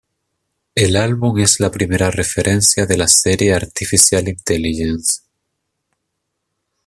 [0.73, 5.21] El álbum es la primera referencia de la serie Artificial Intelligence.